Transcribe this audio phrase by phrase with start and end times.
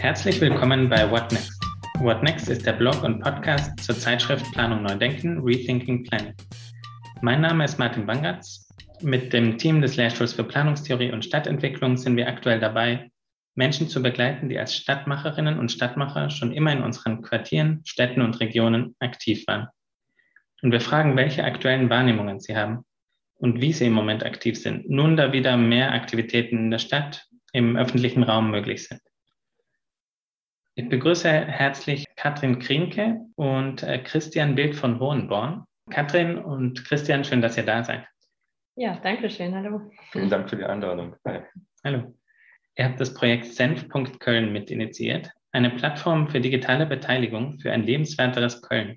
[0.00, 1.62] Herzlich willkommen bei What Next.
[1.98, 6.32] What Next ist der Blog und Podcast zur Zeitschrift Planung Neudenken, Rethinking Planning.
[7.20, 8.66] Mein Name ist Martin Bangatz.
[9.02, 13.10] Mit dem Team des Lehrstuhls für Planungstheorie und Stadtentwicklung sind wir aktuell dabei,
[13.56, 18.40] Menschen zu begleiten, die als Stadtmacherinnen und Stadtmacher schon immer in unseren Quartieren, Städten und
[18.40, 19.68] Regionen aktiv waren.
[20.62, 22.86] Und wir fragen, welche aktuellen Wahrnehmungen sie haben
[23.36, 27.26] und wie sie im Moment aktiv sind, nun da wieder mehr Aktivitäten in der Stadt,
[27.52, 29.02] im öffentlichen Raum möglich sind.
[30.76, 35.64] Ich begrüße herzlich Katrin Krienke und äh, Christian Bild von Hohenborn.
[35.90, 38.06] Katrin und Christian, schön, dass ihr da seid.
[38.76, 39.54] Ja, danke schön.
[39.54, 39.90] Hallo.
[40.12, 41.16] Vielen Dank für die Einladung.
[41.26, 41.40] Hi.
[41.84, 42.14] Hallo.
[42.76, 48.62] Ihr habt das Projekt Senf.Köln mit initiiert, eine Plattform für digitale Beteiligung für ein lebenswerteres
[48.62, 48.96] Köln.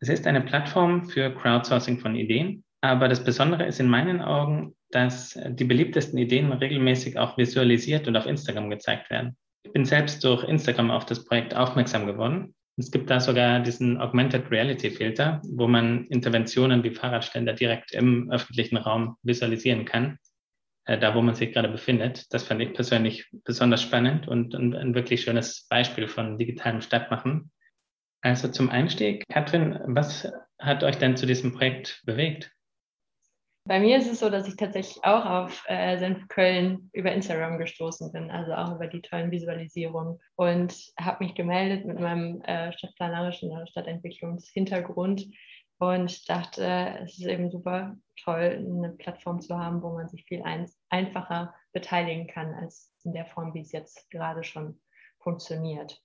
[0.00, 4.74] Es ist eine Plattform für Crowdsourcing von Ideen, aber das Besondere ist in meinen Augen,
[4.90, 9.36] dass die beliebtesten Ideen regelmäßig auch visualisiert und auf Instagram gezeigt werden.
[9.62, 12.54] Ich bin selbst durch Instagram auf das Projekt aufmerksam geworden.
[12.76, 18.30] Es gibt da sogar diesen Augmented Reality Filter, wo man Interventionen wie Fahrradständer direkt im
[18.30, 20.18] öffentlichen Raum visualisieren kann,
[20.86, 22.32] äh, da wo man sich gerade befindet.
[22.32, 27.50] Das fand ich persönlich besonders spannend und ein, ein wirklich schönes Beispiel von digitalem Stadtmachen.
[28.22, 32.50] Also zum Einstieg, Katrin, was hat euch denn zu diesem Projekt bewegt?
[33.64, 37.58] Bei mir ist es so, dass ich tatsächlich auch auf äh, Senf Köln über Instagram
[37.58, 42.72] gestoßen bin, also auch über die tollen Visualisierungen und habe mich gemeldet mit meinem äh,
[42.72, 45.28] stadtplanerischen oder Stadtentwicklungshintergrund
[45.78, 50.42] und dachte, es ist eben super toll, eine Plattform zu haben, wo man sich viel
[50.42, 54.80] ein einfacher beteiligen kann als in der Form, wie es jetzt gerade schon
[55.20, 56.02] funktioniert.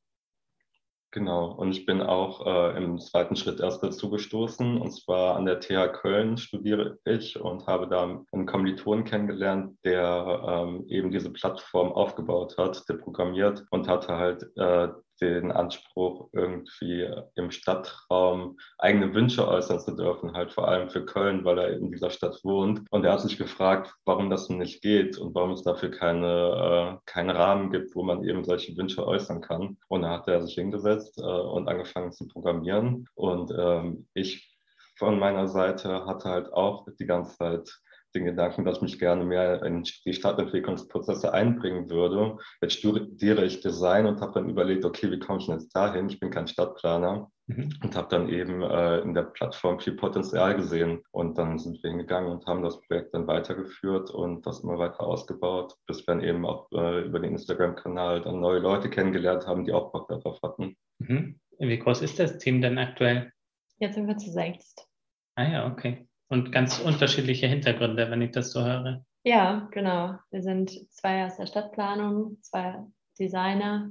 [1.15, 4.81] Genau, und ich bin auch äh, im zweiten Schritt erst dazu gestoßen.
[4.81, 10.43] Und zwar an der TH Köln studiere ich und habe da einen Kommilitonen kennengelernt, der
[10.45, 14.89] ähm, eben diese Plattform aufgebaut hat, der programmiert und hatte halt äh,
[15.21, 21.45] den Anspruch, irgendwie im Stadtraum eigene Wünsche äußern zu dürfen, halt vor allem für Köln,
[21.45, 22.81] weil er in dieser Stadt wohnt.
[22.91, 27.05] Und er hat sich gefragt, warum das nicht geht und warum es dafür keine, äh,
[27.05, 29.77] keinen Rahmen gibt, wo man eben solche Wünsche äußern kann.
[29.87, 33.07] Und da hat er sich hingesetzt äh, und angefangen zu programmieren.
[33.15, 34.55] Und ähm, ich
[34.97, 37.81] von meiner Seite hatte halt auch die ganze Zeit
[38.15, 42.37] den Gedanken, dass ich mich gerne mehr in die Stadtentwicklungsprozesse einbringen würde.
[42.61, 46.09] Jetzt studiere ich Design und habe dann überlegt, okay, wie komme ich denn jetzt dahin?
[46.09, 47.73] Ich bin kein Stadtplaner mhm.
[47.83, 51.03] und habe dann eben äh, in der Plattform viel Potenzial gesehen.
[51.11, 55.01] Und dann sind wir hingegangen und haben das Projekt dann weitergeführt und das immer weiter
[55.01, 59.65] ausgebaut, bis wir dann eben auch äh, über den Instagram-Kanal dann neue Leute kennengelernt haben,
[59.65, 60.75] die auch Bock darauf hatten.
[60.99, 61.39] Mhm.
[61.59, 63.31] Wie groß ist das Team denn aktuell?
[63.79, 64.87] Jetzt sind wir zu sechst.
[65.35, 69.03] Ah ja, okay und ganz unterschiedliche Hintergründe, wenn ich das so höre.
[69.23, 70.15] Ja, genau.
[70.31, 72.83] Wir sind zwei aus der Stadtplanung, zwei
[73.17, 73.89] Designer,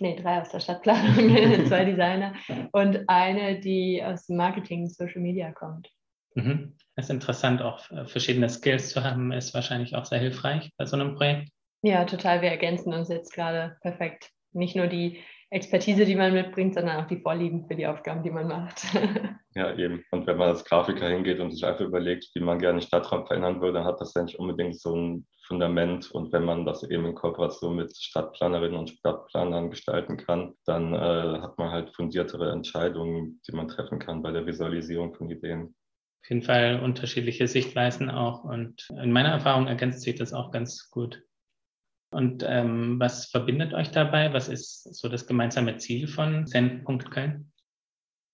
[0.00, 1.14] nee, drei aus der Stadtplanung,
[1.66, 2.34] zwei Designer
[2.72, 5.90] und eine, die aus dem Marketing, Social Media kommt.
[6.34, 6.74] Mhm.
[6.96, 10.96] Es ist interessant, auch verschiedene Skills zu haben, ist wahrscheinlich auch sehr hilfreich bei so
[10.96, 11.50] einem Projekt.
[11.82, 12.42] Ja, total.
[12.42, 14.30] Wir ergänzen uns jetzt gerade perfekt.
[14.52, 15.20] Nicht nur die
[15.52, 18.82] Expertise, die man mitbringt, sondern auch die Vorlieben für die Aufgaben, die man macht.
[19.54, 20.02] Ja, eben.
[20.10, 23.26] Und wenn man als Grafiker hingeht und sich einfach überlegt, wie man gerne den Stadtraum
[23.26, 26.10] verändern würde, dann hat das ja nicht unbedingt so ein Fundament.
[26.10, 31.40] Und wenn man das eben in Kooperation mit Stadtplanerinnen und Stadtplanern gestalten kann, dann äh,
[31.42, 35.74] hat man halt fundiertere Entscheidungen, die man treffen kann bei der Visualisierung von Ideen.
[36.22, 38.44] Auf jeden Fall unterschiedliche Sichtweisen auch.
[38.44, 41.22] Und in meiner Erfahrung ergänzt sich das auch ganz gut.
[42.12, 44.32] Und ähm, was verbindet euch dabei?
[44.32, 47.50] Was ist so das gemeinsame Ziel von Zen.Köln?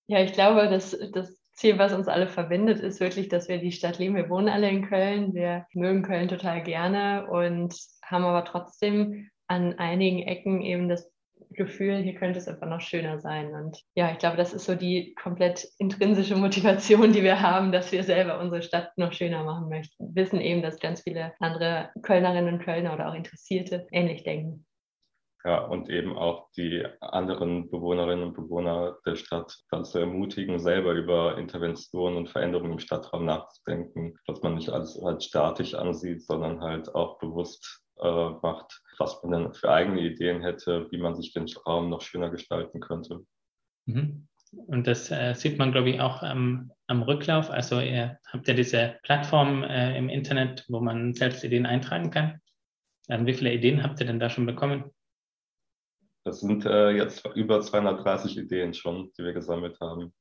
[0.08, 3.72] Ja, ich glaube, dass das Ziel, was uns alle verbindet, ist wirklich, dass wir die
[3.72, 4.16] Stadt lieben.
[4.16, 9.78] Wir wohnen alle in Köln, wir mögen Köln total gerne und haben aber trotzdem an
[9.78, 11.10] einigen Ecken eben das
[11.50, 13.54] Gefühl, hier könnte es einfach noch schöner sein.
[13.54, 17.92] Und ja, ich glaube, das ist so die komplett intrinsische Motivation, die wir haben, dass
[17.92, 20.14] wir selber unsere Stadt noch schöner machen möchten.
[20.14, 24.66] Wir wissen eben, dass ganz viele andere Kölnerinnen und Kölner oder auch Interessierte ähnlich denken.
[25.44, 31.38] Ja, und eben auch die anderen Bewohnerinnen und Bewohner der Stadt dazu ermutigen, selber über
[31.38, 36.92] Interventionen und Veränderungen im Stadtraum nachzudenken, dass man nicht alles als statisch ansieht, sondern halt
[36.94, 41.46] auch bewusst äh, macht, was man denn für eigene Ideen hätte, wie man sich den
[41.66, 43.20] Raum noch schöner gestalten könnte.
[43.86, 44.28] Mhm.
[44.52, 47.50] Und das äh, sieht man, glaube ich, auch am, am, Rücklauf.
[47.50, 52.40] Also ihr habt ja diese Plattform äh, im Internet, wo man selbst Ideen eintragen kann.
[53.08, 54.90] Ähm, wie viele Ideen habt ihr denn da schon bekommen?
[56.24, 60.12] Das sind äh, jetzt über 230 Ideen schon, die wir gesammelt haben.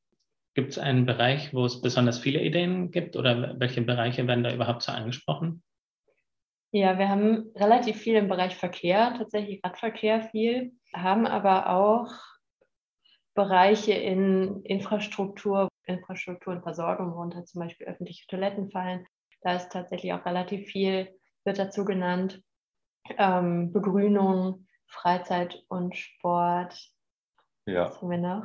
[0.56, 4.54] Gibt es einen Bereich, wo es besonders viele Ideen gibt oder welche Bereiche werden da
[4.54, 5.62] überhaupt so angesprochen?
[6.72, 12.12] Ja, wir haben relativ viel im Bereich Verkehr, tatsächlich Radverkehr viel, haben aber auch
[13.36, 19.06] Bereiche in Infrastruktur, Infrastruktur und Versorgung, worunter zum Beispiel öffentliche Toiletten fallen.
[19.42, 21.10] Da ist tatsächlich auch relativ viel,
[21.46, 22.42] wird dazu genannt.
[23.18, 26.92] Ähm, Begrünung, Freizeit und Sport.
[27.66, 27.86] Ja.
[27.86, 28.44] Was haben wir noch?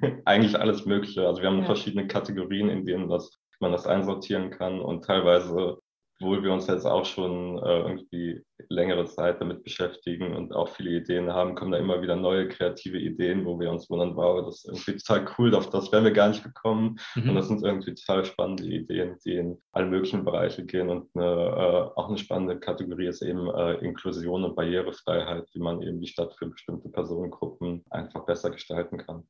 [0.24, 1.26] Eigentlich alles Mögliche.
[1.26, 1.66] Also wir haben ja.
[1.66, 5.78] verschiedene Kategorien, in denen das, man das einsortieren kann und teilweise
[6.22, 10.90] obwohl wir uns jetzt auch schon äh, irgendwie längere Zeit damit beschäftigen und auch viele
[10.90, 14.64] Ideen haben, kommen da immer wieder neue kreative Ideen, wo wir uns wundern, wow, das
[14.64, 16.96] ist irgendwie total cool, auf das wären wir gar nicht gekommen.
[17.16, 17.30] Mhm.
[17.30, 20.90] Und das sind irgendwie total spannende Ideen, die in alle möglichen Bereiche gehen.
[20.90, 25.82] Und eine, äh, auch eine spannende Kategorie ist eben äh, Inklusion und Barrierefreiheit, wie man
[25.82, 29.24] eben die Stadt für bestimmte Personengruppen einfach besser gestalten kann.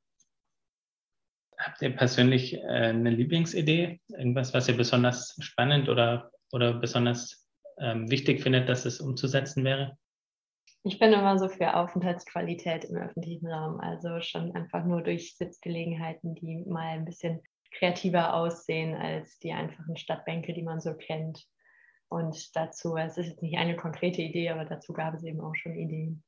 [1.56, 4.00] Habt ihr persönlich äh, eine Lieblingsidee?
[4.08, 9.96] Irgendwas, was ihr besonders spannend oder oder besonders ähm, wichtig findet, dass es umzusetzen wäre?
[10.84, 13.80] Ich bin immer so für Aufenthaltsqualität im öffentlichen Raum.
[13.80, 17.40] Also schon einfach nur durch Sitzgelegenheiten, die mal ein bisschen
[17.72, 21.46] kreativer aussehen als die einfachen Stadtbänke, die man so kennt.
[22.08, 25.54] Und dazu, es ist jetzt nicht eine konkrete Idee, aber dazu gab es eben auch
[25.54, 26.22] schon Ideen.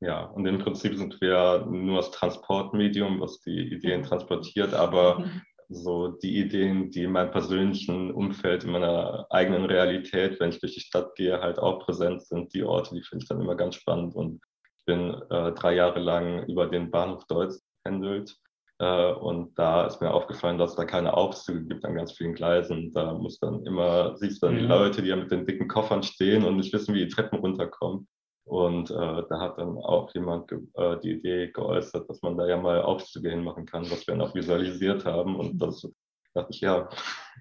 [0.00, 5.24] Ja, und im Prinzip sind wir nur das Transportmedium, was die Ideen transportiert, aber
[5.68, 10.74] so die Ideen, die in meinem persönlichen Umfeld, in meiner eigenen Realität, wenn ich durch
[10.74, 12.54] die Stadt gehe, halt auch präsent sind.
[12.54, 14.14] Die Orte, die finde ich dann immer ganz spannend.
[14.14, 14.40] Und
[14.78, 18.34] ich bin äh, drei Jahre lang über den Bahnhof Deutz pendelt.
[18.78, 22.34] Äh, und da ist mir aufgefallen, dass es da keine Aufzüge gibt an ganz vielen
[22.34, 22.92] Gleisen.
[22.94, 24.60] Da muss dann immer, siehst du dann mhm.
[24.60, 27.40] die Leute, die ja mit den dicken Koffern stehen und nicht wissen, wie die Treppen
[27.40, 28.08] runterkommen.
[28.48, 32.56] Und äh, da hat dann auch jemand äh, die Idee geäußert, dass man da ja
[32.56, 35.36] mal Aufzüge hinmachen kann, was wir dann auch visualisiert haben.
[35.36, 35.86] Und das
[36.32, 36.88] dachte ich, ja,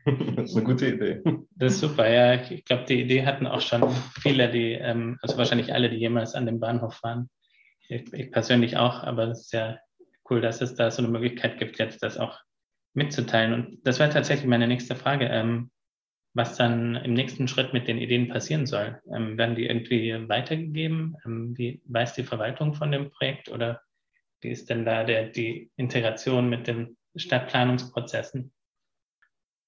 [0.05, 0.15] das
[0.49, 1.21] ist eine gute Idee.
[1.55, 2.33] Das ist super, ja.
[2.51, 3.89] Ich glaube, die Idee hatten auch schon
[4.21, 7.29] viele, die, ähm, also wahrscheinlich alle, die jemals an dem Bahnhof waren.
[7.87, 9.77] Ich, ich persönlich auch, aber es ist ja
[10.29, 12.37] cool, dass es da so eine Möglichkeit gibt, jetzt das auch
[12.93, 13.53] mitzuteilen.
[13.53, 15.27] Und das wäre tatsächlich meine nächste Frage.
[15.27, 15.71] Ähm,
[16.37, 19.01] was dann im nächsten Schritt mit den Ideen passieren soll.
[19.13, 21.17] Ähm, werden die irgendwie weitergegeben?
[21.25, 23.81] Ähm, wie weiß die Verwaltung von dem Projekt oder
[24.41, 28.53] wie ist denn da der, die Integration mit den Stadtplanungsprozessen?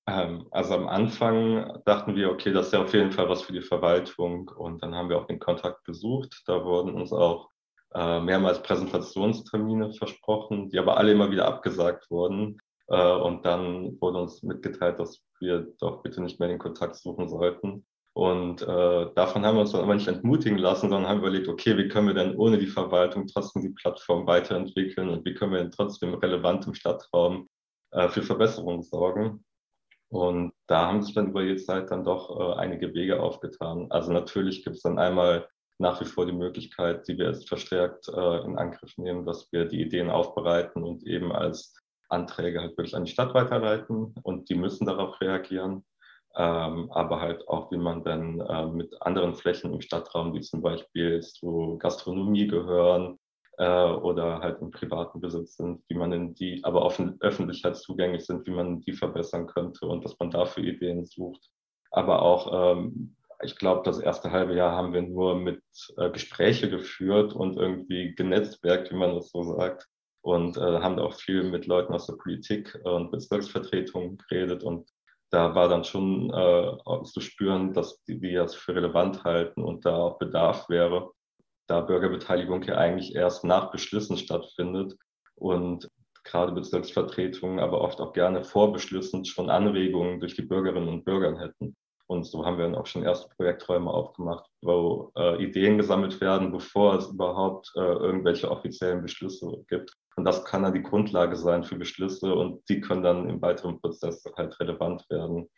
[0.08, 3.54] Ähm, also am Anfang dachten wir, okay, das ist ja auf jeden Fall was für
[3.54, 6.44] die Verwaltung und dann haben wir auch den Kontakt gesucht.
[6.46, 7.50] Da wurden uns auch
[7.96, 12.60] äh, mehrmals Präsentationstermine versprochen, die aber alle immer wieder abgesagt wurden.
[12.90, 17.30] Äh, und dann wurde uns mitgeteilt, dass wir doch bitte nicht mehr den Kontakt suchen
[17.30, 17.86] sollten.
[18.14, 21.78] Und äh, davon haben wir uns dann aber nicht entmutigen lassen, sondern haben überlegt, okay,
[21.78, 25.60] wie können wir denn ohne die Verwaltung trotzdem die Plattform weiterentwickeln und wie können wir
[25.60, 27.48] denn trotzdem relevant im Stadtraum
[27.92, 29.46] äh, für Verbesserungen sorgen.
[30.12, 33.88] Und da haben sich dann über die Zeit dann doch äh, einige Wege aufgetan.
[33.92, 35.48] Also natürlich gibt es dann einmal
[35.78, 39.66] nach wie vor die Möglichkeit, die wir jetzt verstärkt äh, in Angriff nehmen, dass wir
[39.66, 44.56] die Ideen aufbereiten und eben als Anträge halt wirklich an die Stadt weiterleiten und die
[44.56, 45.84] müssen darauf reagieren.
[46.36, 50.62] Ähm, aber halt auch, wie man dann äh, mit anderen Flächen im Stadtraum, die zum
[50.62, 53.18] Beispiel zu Gastronomie gehören
[53.58, 58.26] äh, oder halt im privaten Besitz sind, wie man in die, aber auch öffentlich zugänglich
[58.26, 61.50] sind, wie man die verbessern könnte und was man dafür Ideen sucht.
[61.92, 65.64] Aber auch, ähm, ich glaube, das erste halbe Jahr haben wir nur mit
[65.98, 69.88] äh, Gespräche geführt und irgendwie genetzwerkt, wie man das so sagt
[70.22, 74.90] und äh, haben da auch viel mit Leuten aus der Politik und Bezirksvertretungen geredet und
[75.32, 79.86] da war dann schon äh, zu spüren, dass die, die das für relevant halten und
[79.86, 81.12] da auch Bedarf wäre,
[81.68, 84.96] da Bürgerbeteiligung ja eigentlich erst nach Beschlüssen stattfindet
[85.36, 85.88] und
[86.24, 91.38] gerade Bezirksvertretungen aber oft auch gerne vor Beschlüssen schon Anregungen durch die Bürgerinnen und Bürger
[91.40, 91.76] hätten.
[92.08, 96.52] Und so haben wir dann auch schon erste Projekträume aufgemacht, wo äh, Ideen gesammelt werden,
[96.52, 99.94] bevor es überhaupt äh, irgendwelche offiziellen Beschlüsse gibt.
[100.20, 103.80] Und das kann dann die Grundlage sein für Beschlüsse und die können dann im weiteren
[103.80, 105.50] Prozess halt relevant werden.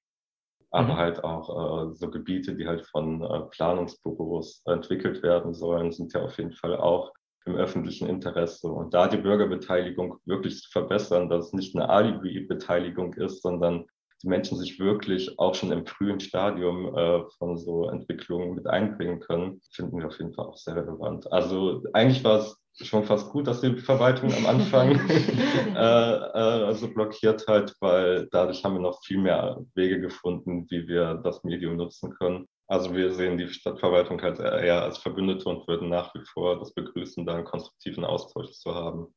[0.70, 0.98] Aber mhm.
[0.98, 1.50] halt auch
[1.90, 6.54] äh, so Gebiete, die halt von äh, Planungsbüros entwickelt werden sollen, sind ja auf jeden
[6.54, 7.12] Fall auch
[7.46, 8.68] im öffentlichen Interesse.
[8.68, 13.88] Und da die Bürgerbeteiligung wirklich zu verbessern, dass es nicht eine Alibi-Beteiligung ist, sondern
[14.22, 19.20] die Menschen sich wirklich auch schon im frühen Stadium äh, von so Entwicklungen mit einbringen
[19.20, 21.32] können, finden wir auf jeden Fall auch sehr relevant.
[21.32, 24.92] Also eigentlich war es schon fast gut, dass die Verwaltung am Anfang
[25.76, 30.88] äh, äh, so blockiert hat, weil dadurch haben wir noch viel mehr Wege gefunden, wie
[30.88, 32.48] wir das Medium nutzen können.
[32.68, 36.74] Also wir sehen die Stadtverwaltung halt eher als Verbündete und würden nach wie vor das
[36.74, 39.14] begrüßen, da einen konstruktiven Austausch zu haben.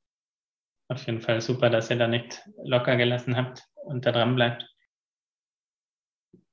[0.88, 4.73] Auf jeden Fall super, dass ihr da nicht locker gelassen habt und da dran bleibt.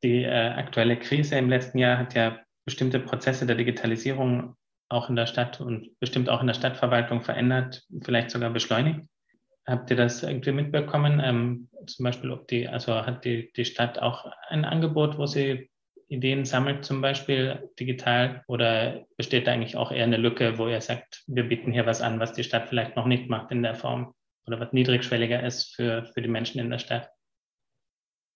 [0.04, 4.56] Die äh, aktuelle Krise im letzten Jahr hat ja bestimmte Prozesse der Digitalisierung
[4.90, 9.02] auch in der Stadt und bestimmt auch in der Stadtverwaltung verändert, vielleicht sogar beschleunigt.
[9.66, 11.22] Habt ihr das irgendwie mitbekommen?
[11.24, 15.70] Ähm, zum Beispiel, ob die, also hat die, die Stadt auch ein Angebot, wo sie
[16.08, 18.44] Ideen sammelt, zum Beispiel digital?
[18.48, 22.02] Oder besteht da eigentlich auch eher eine Lücke, wo ihr sagt, wir bieten hier was
[22.02, 24.14] an, was die Stadt vielleicht noch nicht macht in der Form
[24.46, 27.10] oder was niedrigschwelliger ist für, für die Menschen in der Stadt?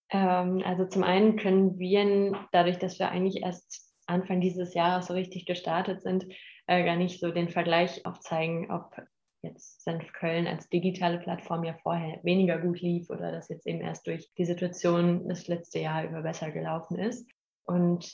[0.10, 5.14] Ähm, also zum einen können wir, dadurch, dass wir eigentlich erst Anfang dieses Jahres so
[5.14, 6.26] richtig gestartet sind,
[6.68, 8.96] äh, gar nicht so den Vergleich aufzeigen, ob
[9.42, 13.82] jetzt Senf Köln als digitale Plattform ja vorher weniger gut lief oder das jetzt eben
[13.82, 17.30] erst durch die Situation das letzte Jahr über besser gelaufen ist.
[17.66, 18.12] Und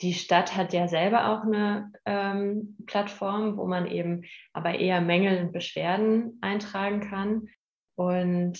[0.00, 5.44] die Stadt hat ja selber auch eine ähm, Plattform, wo man eben aber eher Mängel
[5.44, 7.48] und Beschwerden eintragen kann.
[7.94, 8.58] Und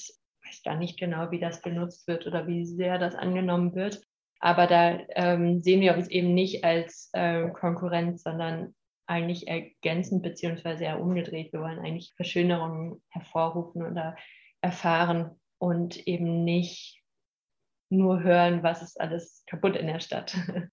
[0.55, 4.01] weiß da nicht genau, wie das benutzt wird oder wie sehr das angenommen wird.
[4.41, 8.75] Aber da ähm, sehen wir uns eben nicht als äh, Konkurrenz, sondern
[9.07, 11.53] eigentlich ergänzend beziehungsweise eher umgedreht.
[11.53, 14.17] Wir wollen eigentlich Verschönerungen hervorrufen oder
[14.61, 17.03] erfahren und eben nicht
[17.91, 20.37] nur hören, was ist alles kaputt in der Stadt.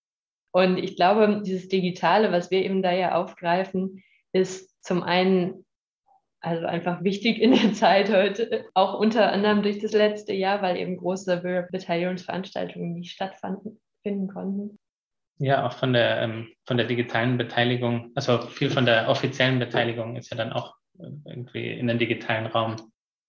[0.53, 5.65] Und ich glaube, dieses Digitale, was wir eben da ja aufgreifen, ist zum einen
[6.41, 10.77] also einfach wichtig in der Zeit heute, auch unter anderem durch das letzte Jahr, weil
[10.77, 14.79] eben große Bürgerbeteiligungsveranstaltungen nicht stattfinden konnten.
[15.37, 20.15] Ja, auch von der, ähm, von der digitalen Beteiligung, also viel von der offiziellen Beteiligung
[20.15, 22.75] ist ja dann auch äh, irgendwie in den digitalen Raum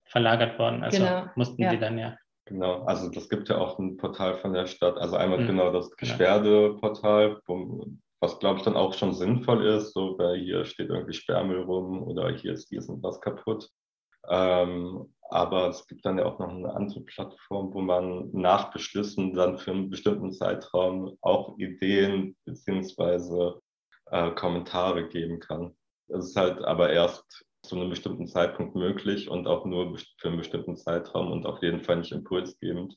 [0.04, 0.82] verlagert worden.
[0.82, 1.26] Also genau.
[1.36, 1.70] mussten ja.
[1.70, 2.16] die dann ja.
[2.44, 4.98] Genau, also das gibt ja auch ein Portal von der Stadt.
[4.98, 5.46] Also einmal mhm.
[5.46, 7.86] genau das Beschwerdeportal, wo,
[8.22, 12.02] was glaube ich dann auch schon sinnvoll ist, so weil hier steht irgendwie Sperrmüll rum
[12.04, 13.68] oder hier ist dies und was kaputt.
[14.28, 19.34] Ähm, aber es gibt dann ja auch noch eine andere Plattform, wo man nach Beschlüssen
[19.34, 23.60] dann für einen bestimmten Zeitraum auch Ideen beziehungsweise
[24.10, 25.74] äh, Kommentare geben kann.
[26.06, 30.36] Das ist halt aber erst zu einem bestimmten Zeitpunkt möglich und auch nur für einen
[30.36, 32.96] bestimmten Zeitraum und auf jeden Fall nicht impulsgebend.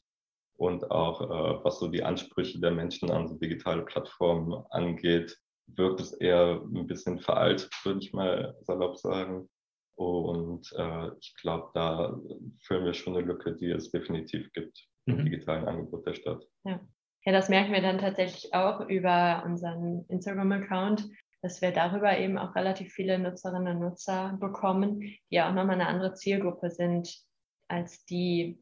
[0.58, 6.00] Und auch äh, was so die Ansprüche der Menschen an so digitale Plattformen angeht, wirkt
[6.00, 9.50] es eher ein bisschen veraltet, würde ich mal salopp sagen.
[9.96, 12.18] Und äh, ich glaube, da
[12.62, 15.26] füllen wir schon eine Lücke, die es definitiv gibt im mhm.
[15.26, 16.44] digitalen Angebot der Stadt.
[16.64, 16.80] Ja.
[17.26, 21.10] ja, das merken wir dann tatsächlich auch über unseren Instagram-Account,
[21.42, 25.76] dass wir darüber eben auch relativ viele Nutzerinnen und Nutzer bekommen, die ja auch nochmal
[25.76, 27.24] eine andere Zielgruppe sind
[27.68, 28.62] als die,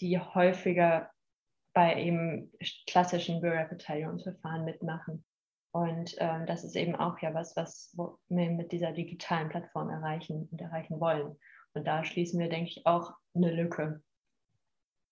[0.00, 1.10] die häufiger
[1.74, 2.52] bei eben
[2.86, 5.24] klassischen Bürgerbeteiligungsverfahren mitmachen.
[5.72, 7.92] Und ähm, das ist eben auch ja was, was
[8.28, 11.36] wir mit dieser digitalen Plattform erreichen und erreichen wollen.
[11.74, 14.00] Und da schließen wir, denke ich, auch eine Lücke.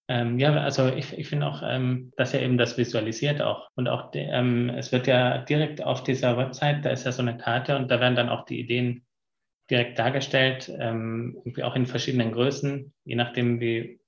[0.09, 3.69] Ähm, ja, also ich, ich finde auch, ähm, dass er eben das visualisiert auch.
[3.75, 7.23] Und auch, de, ähm, es wird ja direkt auf dieser Website, da ist ja so
[7.23, 9.05] eine Karte und da werden dann auch die Ideen
[9.71, 14.01] direkt dargestellt, ähm, irgendwie auch in verschiedenen Größen, je nachdem, wie,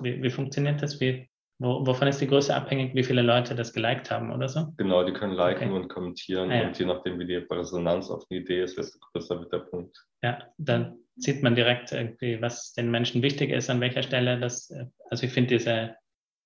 [0.00, 1.29] wie, wie funktioniert das, wie,
[1.60, 4.72] wo, wovon ist die Größe abhängig, wie viele Leute das geliked haben oder so?
[4.78, 5.76] Genau, die können liken okay.
[5.80, 6.66] und kommentieren ah, ja.
[6.66, 10.06] und je nachdem, wie die Resonanz auf eine Idee ist, desto größer wird der Punkt.
[10.22, 14.72] Ja, dann sieht man direkt irgendwie, was den Menschen wichtig ist, an welcher Stelle das,
[15.10, 15.96] also ich finde diese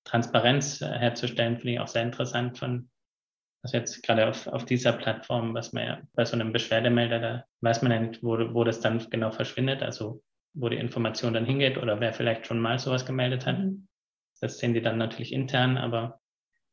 [0.03, 2.89] Transparenz herzustellen, finde ich auch sehr interessant von,
[3.63, 7.45] also jetzt gerade auf, auf dieser Plattform, was man ja bei so einem Beschwerdemelder, da
[7.61, 10.21] weiß man ja nicht, wo, wo das dann genau verschwindet, also
[10.53, 13.59] wo die Information dann hingeht oder wer vielleicht schon mal sowas gemeldet hat.
[14.41, 16.19] Das sehen die dann natürlich intern, aber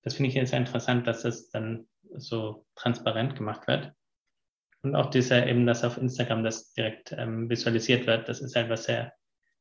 [0.03, 3.93] das finde ich jetzt interessant, dass das dann so transparent gemacht wird.
[4.83, 8.69] Und auch dieser eben, dass auf Instagram das direkt ähm, visualisiert wird, das ist halt
[8.69, 9.13] was sehr,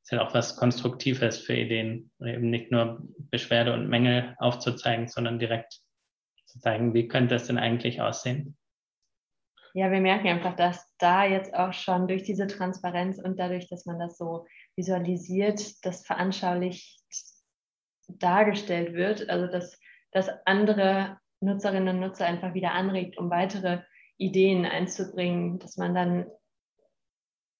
[0.04, 5.38] ist halt auch was Konstruktives für Ideen, eben nicht nur Beschwerde und Mängel aufzuzeigen, sondern
[5.38, 5.82] direkt
[6.46, 8.58] zu zeigen, wie könnte das denn eigentlich aussehen.
[9.74, 13.86] Ja, wir merken einfach, dass da jetzt auch schon durch diese Transparenz und dadurch, dass
[13.86, 17.01] man das so visualisiert, das veranschaulicht
[18.20, 19.80] dargestellt wird, also dass,
[20.12, 23.82] dass andere Nutzerinnen und Nutzer einfach wieder anregt, um weitere
[24.18, 26.26] Ideen einzubringen, dass man dann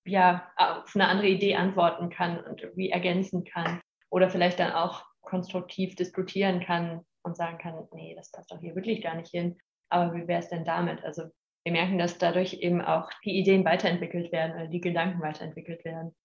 [0.06, 5.06] ja auf eine andere Idee antworten kann und irgendwie ergänzen kann oder vielleicht dann auch
[5.22, 9.58] konstruktiv diskutieren kann und sagen kann, nee, das passt doch hier wirklich gar nicht hin,
[9.90, 11.04] aber wie wäre es denn damit?
[11.04, 11.24] Also
[11.64, 16.16] wir merken, dass dadurch eben auch die Ideen weiterentwickelt werden oder die Gedanken weiterentwickelt werden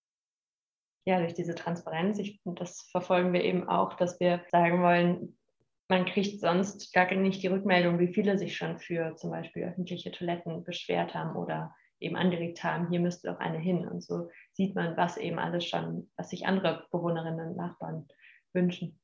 [1.07, 5.39] ja, durch diese Transparenz, ich, das verfolgen wir eben auch, dass wir sagen wollen,
[5.89, 10.11] man kriegt sonst gar nicht die Rückmeldung, wie viele sich schon für zum Beispiel öffentliche
[10.11, 13.87] Toiletten beschwert haben oder eben angeregt haben, hier müsste doch eine hin.
[13.87, 18.09] Und so sieht man, was eben alles schon, was sich andere Bewohnerinnen und Nachbarn
[18.53, 19.01] wünschen.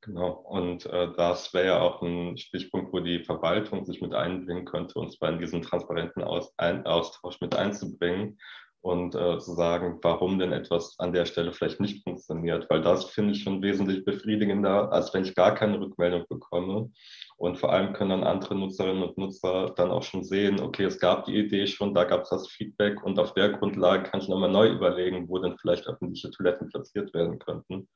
[0.00, 4.64] Genau, und äh, das wäre ja auch ein Stichpunkt, wo die Verwaltung sich mit einbringen
[4.64, 8.38] könnte, und zwar in diesen transparenten Aus Austausch mit einzubringen
[8.80, 13.06] und äh, zu sagen, warum denn etwas an der Stelle vielleicht nicht funktioniert, weil das
[13.06, 16.90] finde ich schon wesentlich befriedigender, als wenn ich gar keine Rückmeldung bekomme.
[17.36, 20.98] Und vor allem können dann andere Nutzerinnen und Nutzer dann auch schon sehen, okay, es
[20.98, 24.28] gab die Idee schon, da gab es das Feedback und auf der Grundlage kann ich
[24.28, 27.88] nochmal neu überlegen, wo denn vielleicht öffentliche Toiletten platziert werden könnten.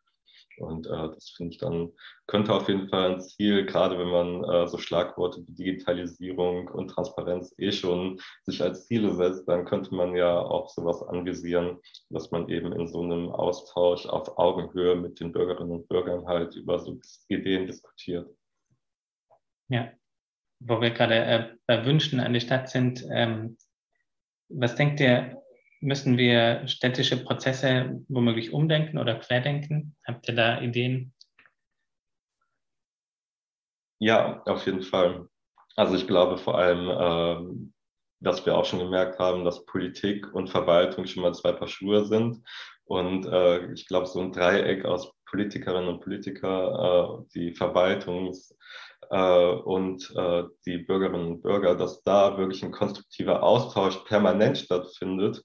[0.63, 1.93] Und äh, das finde ich dann,
[2.27, 6.89] könnte auf jeden Fall ein Ziel, gerade wenn man äh, so Schlagworte wie Digitalisierung und
[6.89, 11.79] Transparenz eh schon sich als Ziele setzt, dann könnte man ja auch sowas anvisieren,
[12.11, 16.55] dass man eben in so einem Austausch auf Augenhöhe mit den Bürgerinnen und Bürgern halt
[16.55, 18.31] über so Ideen diskutiert.
[19.69, 19.91] Ja,
[20.61, 23.57] wo wir gerade äh, bei Wünschen an die Stadt sind, ähm,
[24.49, 25.42] was denkt ihr,
[25.83, 29.97] müssen wir städtische Prozesse womöglich umdenken oder querdenken?
[30.07, 31.13] Habt ihr da Ideen?
[33.99, 35.29] Ja, auf jeden Fall.
[35.77, 37.69] Also ich glaube vor allem, äh,
[38.21, 42.05] dass wir auch schon gemerkt haben, dass Politik und Verwaltung schon mal zwei Paar Schuhe
[42.05, 42.41] sind.
[42.85, 48.55] Und äh, ich glaube, so ein Dreieck aus Politikerinnen und Politiker, äh, die Verwaltungs-
[49.11, 55.43] äh, und äh, die Bürgerinnen und Bürger, dass da wirklich ein konstruktiver Austausch permanent stattfindet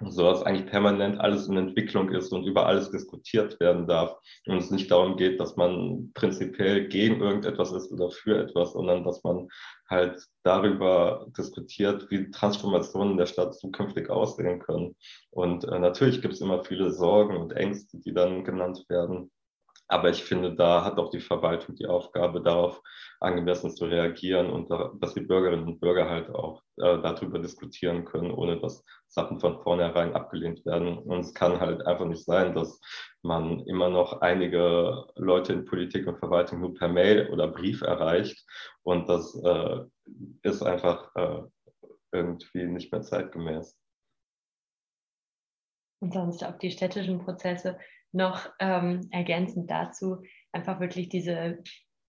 [0.00, 4.16] so dass eigentlich permanent alles in Entwicklung ist und über alles diskutiert werden darf.
[4.46, 9.04] Und es nicht darum geht, dass man prinzipiell gegen irgendetwas ist oder für etwas, sondern
[9.04, 9.48] dass man
[9.88, 14.96] halt darüber diskutiert, wie Transformationen der Stadt zukünftig aussehen können.
[15.30, 19.30] Und äh, natürlich gibt es immer viele Sorgen und Ängste, die dann genannt werden.
[19.88, 22.80] Aber ich finde, da hat auch die Verwaltung die Aufgabe, darauf
[23.20, 28.04] angemessen zu reagieren und da, dass die Bürgerinnen und Bürger halt auch äh, darüber diskutieren
[28.04, 30.98] können, ohne dass Sachen von vornherein abgelehnt werden.
[30.98, 32.80] Und es kann halt einfach nicht sein, dass
[33.22, 38.42] man immer noch einige Leute in Politik und Verwaltung nur per Mail oder Brief erreicht.
[38.82, 39.80] Und das äh,
[40.42, 41.42] ist einfach äh,
[42.12, 43.78] irgendwie nicht mehr zeitgemäß.
[46.00, 47.78] Und sonst auch die städtischen Prozesse
[48.14, 50.22] noch ähm, ergänzend dazu
[50.52, 51.58] einfach wirklich diese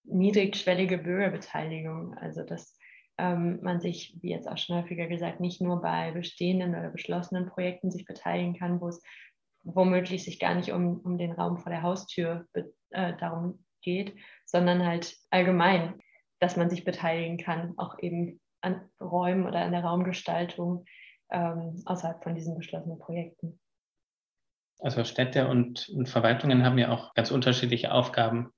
[0.04, 2.14] niedrigschwellige Bürgerbeteiligung.
[2.16, 2.78] Also dass
[3.18, 7.48] ähm, man sich, wie jetzt auch schon häufiger gesagt, nicht nur bei bestehenden oder beschlossenen
[7.48, 9.02] Projekten sich beteiligen kann, wo es
[9.64, 14.16] womöglich sich gar nicht um, um den Raum vor der Haustür äh, darum geht,
[14.46, 16.00] sondern halt allgemein,
[16.40, 20.86] dass man sich beteiligen kann, auch eben an Räumen oder an der Raumgestaltung
[21.32, 23.60] ähm, außerhalb von diesen beschlossenen Projekten.
[24.80, 28.52] Also Städte und, und, Verwaltungen haben ja auch ganz unterschiedliche Aufgaben,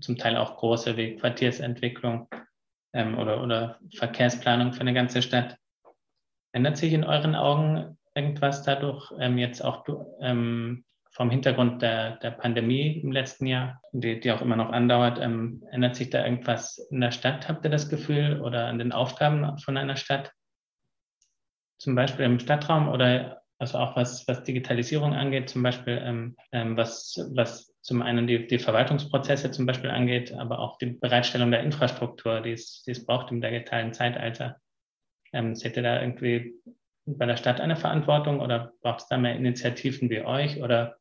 [0.00, 2.28] zum Teil auch große wie Quartiersentwicklung
[2.92, 5.56] ähm, oder, oder Verkehrsplanung für eine ganze Stadt.
[6.52, 9.84] Ändert sich in euren Augen irgendwas dadurch, ähm, jetzt auch
[10.20, 15.20] ähm, vom Hintergrund der, der Pandemie im letzten Jahr, die, die auch immer noch andauert,
[15.20, 18.92] ähm, ändert sich da irgendwas in der Stadt, habt ihr das Gefühl, oder an den
[18.92, 20.32] Aufgaben von einer Stadt?
[21.78, 26.76] Zum Beispiel im Stadtraum oder also auch was, was Digitalisierung angeht, zum Beispiel, ähm, ähm,
[26.76, 31.62] was, was zum einen die, die Verwaltungsprozesse zum Beispiel angeht, aber auch die Bereitstellung der
[31.62, 34.60] Infrastruktur, die es, die es braucht im digitalen Zeitalter.
[35.32, 36.54] Ähm, seht ihr da irgendwie
[37.06, 40.96] bei der Stadt eine Verantwortung oder braucht es da mehr Initiativen wie euch oder,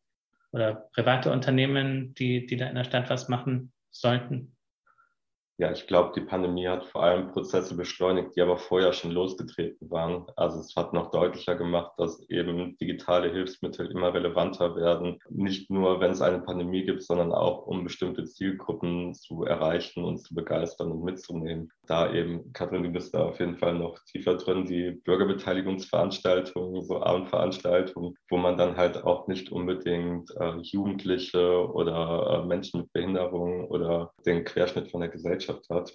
[0.51, 4.55] oder private Unternehmen, die, die da in der Stadt was machen sollten?
[5.63, 9.89] Ja, ich glaube, die Pandemie hat vor allem Prozesse beschleunigt, die aber vorher schon losgetreten
[9.89, 10.25] waren.
[10.35, 15.21] Also es hat noch deutlicher gemacht, dass eben digitale Hilfsmittel immer relevanter werden.
[15.29, 20.17] Nicht nur, wenn es eine Pandemie gibt, sondern auch, um bestimmte Zielgruppen zu erreichen und
[20.17, 21.71] zu begeistern und mitzunehmen.
[21.85, 27.03] Da eben, Katrin, du bist da auf jeden Fall noch tiefer drin, die Bürgerbeteiligungsveranstaltungen, so
[27.03, 33.67] Abendveranstaltungen, wo man dann halt auch nicht unbedingt äh, Jugendliche oder äh, Menschen mit Behinderung
[33.67, 35.93] oder den Querschnitt von der Gesellschaft hat.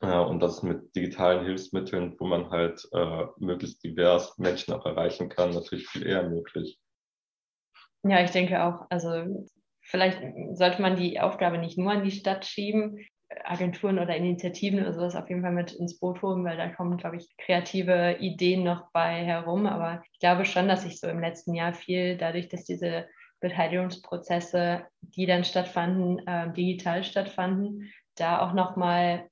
[0.00, 5.50] Und das mit digitalen Hilfsmitteln, wo man halt äh, möglichst divers Menschen auch erreichen kann,
[5.50, 6.76] natürlich viel eher möglich.
[8.02, 8.84] Ja, ich denke auch.
[8.90, 9.46] Also
[9.80, 10.20] vielleicht
[10.54, 12.98] sollte man die Aufgabe nicht nur an die Stadt schieben,
[13.44, 16.96] Agenturen oder Initiativen oder sowas auf jeden Fall mit ins Boot holen, weil da kommen,
[16.96, 19.66] glaube ich, kreative Ideen noch bei herum.
[19.66, 23.06] Aber ich glaube schon, dass sich so im letzten Jahr viel dadurch, dass diese
[23.40, 29.28] Beteiligungsprozesse, die dann stattfanden, äh, digital stattfanden, da auch nochmal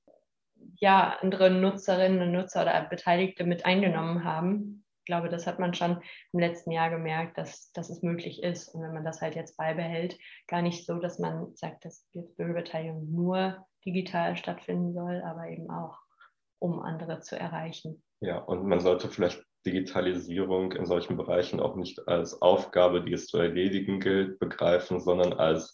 [0.79, 4.83] ja, andere Nutzerinnen und Nutzer oder Beteiligte mit eingenommen haben.
[4.99, 8.69] Ich glaube, das hat man schon im letzten Jahr gemerkt, dass, dass es möglich ist.
[8.69, 12.37] Und wenn man das halt jetzt beibehält, gar nicht so, dass man sagt, dass jetzt
[12.37, 15.99] Bürgerbeteiligung nur digital stattfinden soll, aber eben auch,
[16.59, 18.03] um andere zu erreichen.
[18.19, 23.27] Ja, und man sollte vielleicht Digitalisierung in solchen Bereichen auch nicht als Aufgabe, die es
[23.27, 25.73] zu erledigen gilt, begreifen, sondern als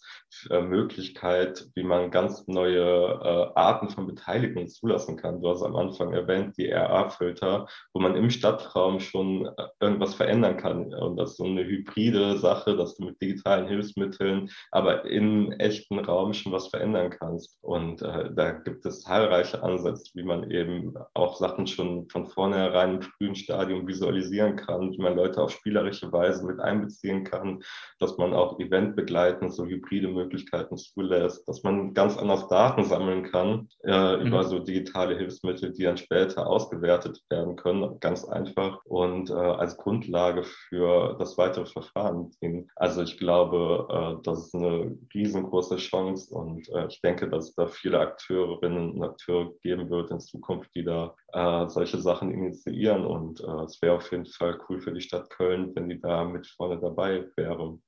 [0.50, 5.40] äh, Möglichkeit, wie man ganz neue äh, Arten von Beteiligung zulassen kann.
[5.40, 10.56] Du hast am Anfang erwähnt, die RA-Filter, wo man im Stadtraum schon äh, irgendwas verändern
[10.56, 10.92] kann.
[10.94, 15.98] Und das ist so eine hybride Sache, dass du mit digitalen Hilfsmitteln, aber im echten
[15.98, 17.58] Raum schon was verändern kannst.
[17.62, 22.96] Und äh, da gibt es zahlreiche Ansätze, wie man eben auch Sachen schon von vornherein
[22.96, 27.62] im frühen Stadium visualisieren kann, wie man Leute auf spielerische Weise mit einbeziehen kann,
[27.98, 33.24] dass man auch Event begleiten, so hybride Möglichkeiten zulässt, dass man ganz anders Daten sammeln
[33.24, 34.26] kann äh, mhm.
[34.26, 39.76] über so digitale Hilfsmittel, die dann später ausgewertet werden können, ganz einfach und äh, als
[39.76, 42.70] Grundlage für das weitere Verfahren dienen.
[42.76, 47.54] Also ich glaube, äh, das ist eine riesengroße Chance und äh, ich denke, dass es
[47.54, 53.04] da viele Akteurinnen und Akteure geben wird in Zukunft, die da äh, solche Sachen initiieren
[53.04, 56.24] und äh, es wäre auf jeden Fall cool für die Stadt Köln, wenn die da
[56.24, 57.78] mit vorne dabei wäre.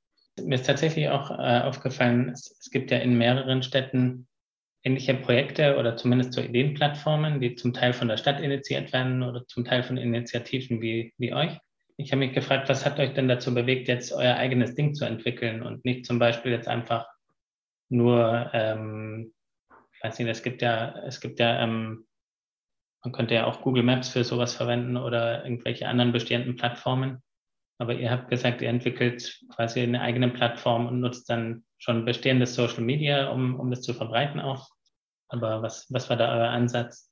[0.41, 4.27] Mir ist tatsächlich auch äh, aufgefallen, es, es, gibt ja in mehreren Städten
[4.83, 9.47] ähnliche Projekte oder zumindest so Ideenplattformen, die zum Teil von der Stadt initiiert werden oder
[9.47, 11.59] zum Teil von Initiativen wie, wie euch.
[11.97, 15.05] Ich habe mich gefragt, was hat euch denn dazu bewegt, jetzt euer eigenes Ding zu
[15.05, 17.07] entwickeln und nicht zum Beispiel jetzt einfach
[17.91, 19.35] nur, ähm,
[19.93, 22.07] ich weiß nicht, es gibt ja, es gibt ja, ähm,
[23.03, 27.23] man könnte ja auch Google Maps für sowas verwenden oder irgendwelche anderen bestehenden Plattformen.
[27.79, 32.55] Aber ihr habt gesagt, ihr entwickelt quasi eine eigene Plattform und nutzt dann schon bestehendes
[32.55, 34.69] Social Media, um, um das zu verbreiten auch.
[35.29, 37.11] Aber was, was war da euer Ansatz?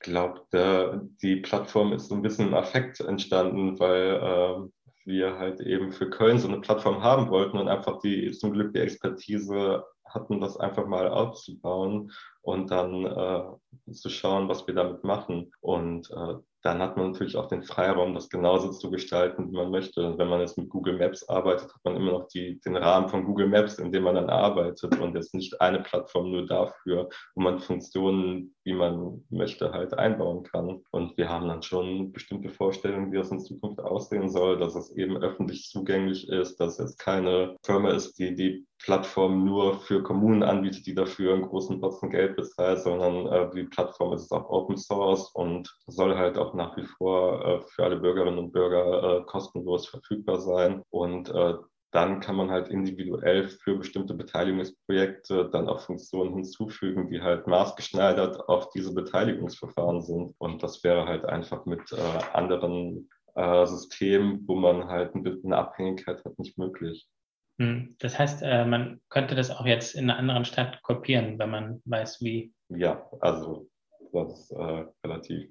[0.00, 4.68] Ich glaube, die Plattform ist so ein bisschen im Affekt entstanden, weil äh,
[5.06, 8.74] wir halt eben für Köln so eine Plattform haben wollten und einfach die zum Glück
[8.74, 12.12] die Expertise hatten, das einfach mal aufzubauen
[12.44, 15.50] und dann äh, zu schauen, was wir damit machen.
[15.60, 19.70] Und äh, dann hat man natürlich auch den Freiraum, das genauso zu gestalten, wie man
[19.70, 20.06] möchte.
[20.06, 23.08] Und wenn man jetzt mit Google Maps arbeitet, hat man immer noch die, den Rahmen
[23.08, 27.10] von Google Maps, in dem man dann arbeitet und jetzt nicht eine Plattform nur dafür,
[27.34, 30.82] wo man Funktionen, wie man möchte, halt einbauen kann.
[30.90, 34.90] Und wir haben dann schon bestimmte Vorstellungen, wie das in Zukunft aussehen soll, dass es
[34.96, 40.42] eben öffentlich zugänglich ist, dass es keine Firma ist, die die Plattform nur für Kommunen
[40.42, 44.76] anbietet, die dafür einen großen Batzen Geld bezahlt, sondern äh, die Plattform ist auch Open
[44.76, 49.24] Source und soll halt auch nach wie vor äh, für alle Bürgerinnen und Bürger äh,
[49.24, 50.82] kostenlos verfügbar sein.
[50.90, 51.54] Und äh,
[51.94, 58.48] dann kann man halt individuell für bestimmte Beteiligungsprojekte dann auch Funktionen hinzufügen, die halt maßgeschneidert
[58.48, 60.34] auf diese Beteiligungsverfahren sind.
[60.38, 61.96] Und das wäre halt einfach mit äh,
[62.32, 67.08] anderen äh, Systemen, wo man halt eine Abhängigkeit hat, nicht möglich.
[67.58, 71.50] Hm, das heißt, äh, man könnte das auch jetzt in einer anderen Stadt kopieren, wenn
[71.50, 72.52] man weiß, wie.
[72.68, 73.68] Ja, also
[74.12, 75.50] das ist äh, relativ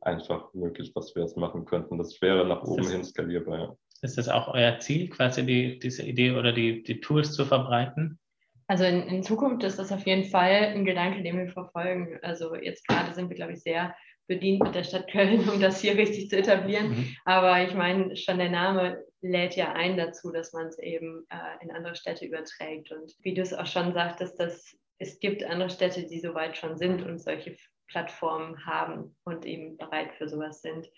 [0.00, 1.98] einfach möglich, dass wir es machen könnten.
[1.98, 3.58] Das wäre nach oben das, hin skalierbar.
[3.58, 3.76] Ja.
[4.02, 8.18] Ist das auch euer Ziel, quasi die, diese Idee oder die, die Tools zu verbreiten?
[8.66, 12.18] Also in, in Zukunft ist das auf jeden Fall ein Gedanke, den wir verfolgen.
[12.22, 13.94] Also jetzt gerade sind wir, glaube ich, sehr
[14.28, 16.90] bedient mit der Stadt Köln, um das hier richtig zu etablieren.
[16.90, 17.16] Mhm.
[17.24, 21.62] Aber ich meine, schon der Name lädt ja ein dazu, dass man es eben äh,
[21.62, 22.90] in andere Städte überträgt.
[22.90, 26.76] Und wie du es auch schon sagtest, dass es gibt andere Städte, die soweit schon
[26.76, 27.56] sind und solche
[27.88, 30.88] Plattformen haben und eben bereit für sowas sind.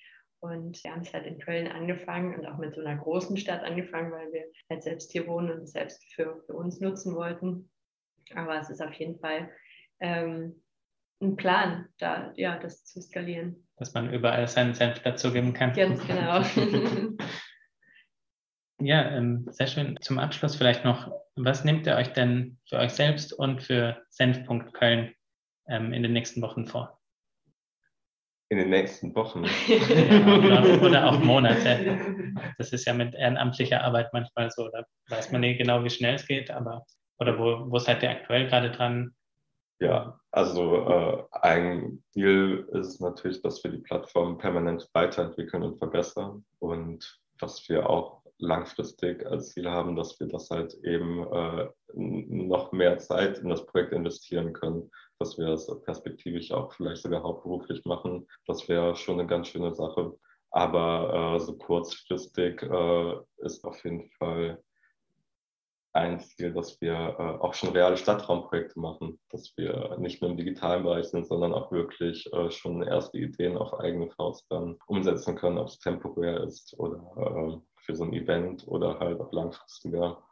[0.41, 3.63] Und wir haben es halt in Köln angefangen und auch mit so einer großen Stadt
[3.63, 7.71] angefangen, weil wir halt selbst hier wohnen und es selbst für, für uns nutzen wollten.
[8.35, 9.51] Aber es ist auf jeden Fall
[10.01, 10.63] ähm,
[11.21, 13.69] ein Plan, da ja, das zu skalieren.
[13.77, 15.73] Dass man überall seinen Senf dazugeben kann.
[15.75, 16.43] Ganz genau.
[18.85, 19.99] ja, ähm, sehr schön.
[20.01, 24.73] Zum Abschluss vielleicht noch, was nehmt ihr euch denn für euch selbst und für Senf.Köln
[24.73, 25.15] Köln
[25.69, 26.99] ähm, in den nächsten Wochen vor?
[28.49, 29.45] In den nächsten Wochen.
[29.67, 31.99] ja, oder auch Monate.
[32.59, 34.69] Das ist ja mit ehrenamtlicher Arbeit manchmal so.
[34.69, 36.85] Da weiß man nicht genau, wie schnell es geht, aber
[37.19, 39.15] oder wo, wo seid ihr aktuell gerade dran?
[39.81, 46.45] Ja, also äh, ein Ziel ist natürlich, dass wir die Plattform permanent weiterentwickeln und verbessern
[46.59, 52.73] und dass wir auch langfristig als Ziel haben, dass wir das halt eben äh, noch
[52.73, 57.85] mehr Zeit in das Projekt investieren können, dass wir das perspektivisch auch vielleicht sogar hauptberuflich
[57.85, 58.27] machen.
[58.47, 60.15] Das wäre schon eine ganz schöne Sache.
[60.51, 64.63] Aber äh, so kurzfristig äh, ist auf jeden Fall
[65.95, 70.37] ein Ziel, dass wir äh, auch schon reale Stadtraumprojekte machen, dass wir nicht nur im
[70.37, 75.37] digitalen Bereich sind, sondern auch wirklich äh, schon erste Ideen auf eigene Faust dann umsetzen
[75.37, 80.23] können, ob es temporär ist oder äh, für so ein Event oder halt auch langfristiger.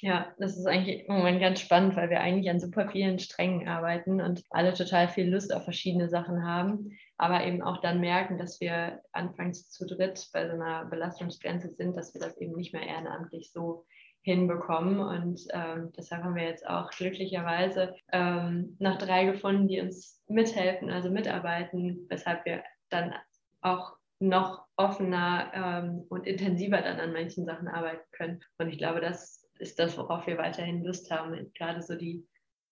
[0.00, 3.66] Ja, das ist eigentlich im Moment ganz spannend, weil wir eigentlich an super vielen Strängen
[3.66, 8.38] arbeiten und alle total viel Lust auf verschiedene Sachen haben, aber eben auch dann merken,
[8.38, 12.72] dass wir anfangs zu dritt bei so einer Belastungsgrenze sind, dass wir das eben nicht
[12.72, 13.86] mehr ehrenamtlich so
[14.22, 15.00] hinbekommen.
[15.00, 20.90] Und ähm, deshalb haben wir jetzt auch glücklicherweise ähm, noch drei gefunden, die uns mithelfen,
[20.90, 23.14] also mitarbeiten, weshalb wir dann
[23.62, 28.40] auch noch offener ähm, und intensiver dann an manchen Sachen arbeiten können.
[28.58, 32.26] Und ich glaube, das ist das, worauf wir weiterhin Lust haben, gerade so die,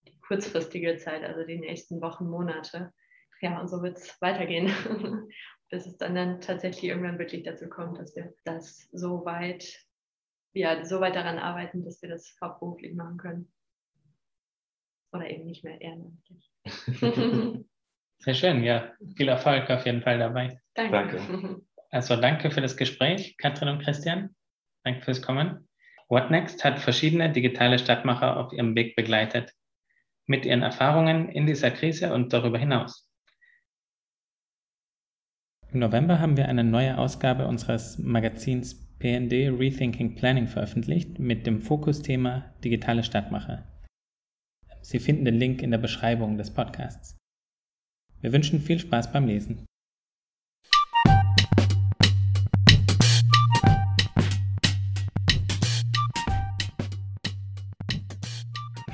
[0.07, 2.93] die kurzfristige Zeit, also die nächsten Wochen, Monate.
[3.41, 4.69] Ja, und so wird es weitergehen,
[5.71, 9.85] bis es dann, dann tatsächlich irgendwann wirklich dazu kommt, dass wir das so weit,
[10.55, 13.53] ja, so weit daran arbeiten, dass wir das hauptberuflich machen können.
[15.13, 16.51] Oder eben nicht mehr ehrenamtlich.
[18.19, 18.93] Sehr schön, ja.
[19.17, 20.61] Viel Erfolg auf jeden Fall dabei.
[20.77, 20.93] Danke.
[20.93, 21.63] Danke.
[21.91, 24.35] Also danke für das Gespräch, Katrin und Christian.
[24.85, 25.69] Danke fürs Kommen.
[26.09, 29.53] What Next hat verschiedene digitale Stadtmacher auf ihrem Weg begleitet,
[30.27, 33.09] mit ihren Erfahrungen in dieser Krise und darüber hinaus.
[35.73, 41.61] Im November haben wir eine neue Ausgabe unseres Magazins PND Rethinking Planning veröffentlicht mit dem
[41.61, 43.67] Fokusthema digitale Stadtmacher.
[44.81, 47.17] Sie finden den Link in der Beschreibung des Podcasts.
[48.21, 49.67] Wir wünschen viel Spaß beim Lesen.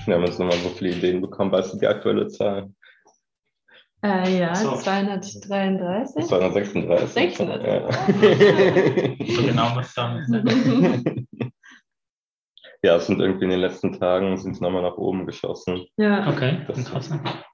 [0.07, 1.53] Wir haben jetzt nochmal so viele Ideen bekommen.
[1.53, 2.71] Weißt du die aktuelle Zahl?
[4.05, 4.75] Äh, ja, So.
[4.77, 6.25] 233.
[6.27, 7.09] 236.
[7.09, 7.65] 600.
[7.65, 7.93] Ja.
[9.37, 11.27] So genau muss dann sein.
[12.83, 15.87] ja, es sind irgendwie in den letzten Tagen sind es nochmal nach oben geschossen.
[15.97, 16.29] ja.
[16.29, 17.45] Okay, Das- interessant.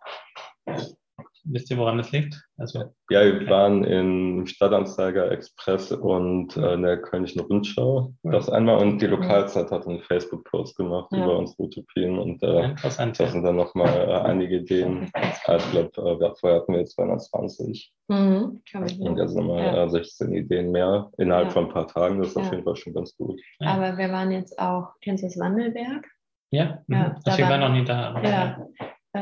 [1.51, 2.41] Wisst ihr, woran das liegt?
[2.59, 8.13] Also, Ja, wir waren im Stadtanzeiger Express und äh, in der Kölnischen Rundschau.
[8.23, 11.25] Das einmal und die Lokalzeit hat einen Facebook-Post gemacht Ja.
[11.25, 13.19] über unsere Utopien und äh, interessant.
[13.19, 15.11] da sind dann nochmal äh, einige Ideen.
[15.45, 18.63] Also, ich glaube, äh, vorher hatten wir jetzt 220 Mhm.
[19.01, 19.85] Und jetzt nochmal Ja.
[19.85, 21.51] äh, 16 Ideen mehr innerhalb Ja.
[21.53, 22.19] von ein paar Tagen.
[22.19, 22.53] Das ist auf Ja.
[22.53, 23.39] jeden Fall schon ganz gut.
[23.61, 23.75] Ja.
[23.75, 26.07] Aber wir waren jetzt auch, kennst du das Wandelberg?
[26.51, 26.95] Ja, mhm.
[26.95, 28.23] Ja, da also ich war war- noch nie da.
[28.23, 28.67] Ja.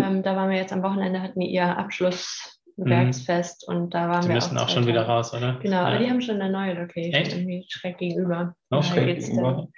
[0.01, 4.29] Ähm, da waren wir jetzt am Wochenende, hatten die ihr Abschlusswerksfest und da waren Die
[4.29, 5.59] wir müssen auch zwei schon wieder raus, oder?
[5.63, 5.99] Genau, aber ja.
[5.99, 7.33] die haben schon eine neue Location, Echt?
[7.33, 8.55] irgendwie schräg gegenüber.
[8.71, 9.69] Da schräg gegenüber.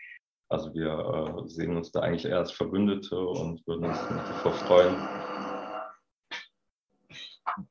[0.50, 4.96] Also wir äh, sehen uns da eigentlich eher als Verbündete und würden uns davor freuen.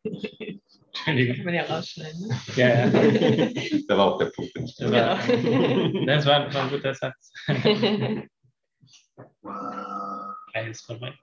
[0.03, 1.36] Entschuldigung.
[1.38, 2.27] kann man ja rausschneiden.
[2.27, 2.38] Ne?
[2.55, 2.86] Ja, ja.
[3.89, 4.55] Der war auch der Punkt.
[4.55, 4.97] Den ich Das Genau.
[4.97, 5.17] war,
[6.05, 7.31] das war, war ein guter Satz.
[10.53, 11.13] Ist vorbei.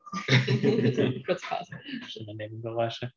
[1.26, 1.80] Kurz Pause.
[2.08, 3.12] Schöne Nebengeräusche.